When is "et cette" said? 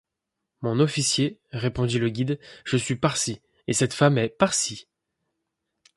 3.67-3.93